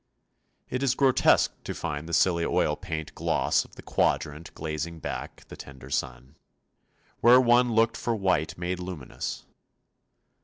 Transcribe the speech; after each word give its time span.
It 0.67 0.81
is 0.81 0.95
grotesque 0.95 1.51
to 1.63 1.75
find 1.75 2.09
the 2.09 2.13
silly 2.13 2.43
oil 2.43 2.75
paint 2.75 3.13
gloss 3.13 3.63
of 3.63 3.75
the 3.75 3.83
Quadrant 3.83 4.51
glazing 4.55 4.97
back 4.97 5.45
the 5.47 5.55
tender 5.55 5.91
sun, 5.91 6.37
where 7.19 7.39
one 7.39 7.73
looked 7.73 7.97
for 7.97 8.15
white 8.15 8.57
made 8.57 8.79
luminous. 8.79 9.45